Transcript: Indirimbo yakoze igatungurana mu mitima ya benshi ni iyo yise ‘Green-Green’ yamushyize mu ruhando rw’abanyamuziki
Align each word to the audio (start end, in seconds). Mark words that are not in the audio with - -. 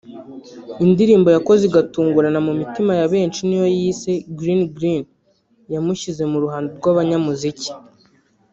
Indirimbo 0.85 1.29
yakoze 1.35 1.61
igatungurana 1.65 2.39
mu 2.47 2.53
mitima 2.61 2.91
ya 2.99 3.05
benshi 3.13 3.39
ni 3.47 3.53
iyo 3.57 3.67
yise 3.77 4.11
‘Green-Green’ 4.37 5.03
yamushyize 5.73 6.23
mu 6.31 6.37
ruhando 6.43 6.69
rw’abanyamuziki 6.77 7.69